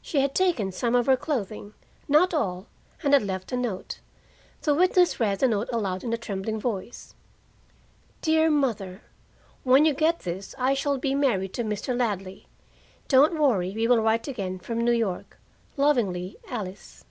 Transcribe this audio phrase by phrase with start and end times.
[0.00, 1.74] She had taken some of her clothing
[2.08, 2.66] not all,
[3.02, 4.00] and had left a note.
[4.62, 7.14] The witness read the note aloud in a trembling voice:
[8.22, 9.02] "DEAR MOTHER:
[9.64, 11.94] When you get this I shall be married to Mr.
[11.94, 12.48] Ladley.
[13.06, 13.72] Don't worry.
[13.86, 15.24] Will write again from N.Y.
[15.76, 17.04] Lovingly, "ALICE."